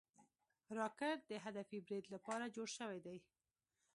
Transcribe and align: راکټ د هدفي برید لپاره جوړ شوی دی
راکټ 0.77 1.17
د 1.31 1.31
هدفي 1.45 1.79
برید 1.85 2.05
لپاره 2.13 2.53
جوړ 2.55 2.67
شوی 2.77 2.99
دی 3.05 3.17